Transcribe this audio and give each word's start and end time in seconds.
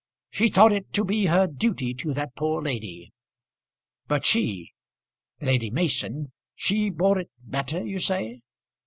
She 0.31 0.49
thought 0.49 0.71
it 0.71 0.91
to 0.93 1.05
be 1.05 1.27
her 1.27 1.45
duty 1.45 1.93
to 1.93 2.11
that 2.15 2.33
poor 2.35 2.59
lady. 2.63 3.13
But 4.07 4.25
she 4.25 4.71
Lady 5.39 5.69
Mason 5.69 6.31
she 6.55 6.89
bore 6.89 7.19
it 7.19 7.29
better, 7.45 7.85
you 7.85 7.99
say?" 7.99 8.41